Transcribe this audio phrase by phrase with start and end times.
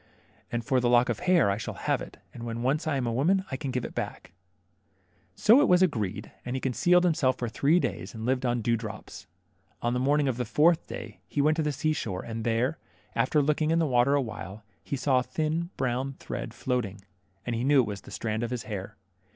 [0.51, 3.05] As fof the lock of hair, I shall have it, and when once I am
[3.05, 4.31] a woman I can give it back."
[5.35, 5.37] THE MERMAID.
[5.37, 8.63] 19 So it was agreed, and he concealed himself for three days, and lived on
[8.63, 9.27] dew drops.
[9.79, 12.79] On the morning of the fourth day, he went to the sea shore, and there,
[13.13, 17.01] after looking in the water awhile, he saw a thin brown thread floating,
[17.45, 18.97] and he knew it was the strand of his hair.